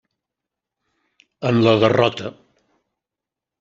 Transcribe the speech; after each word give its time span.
En 1.51 1.63
la 1.69 1.77
derrota: 1.87 2.35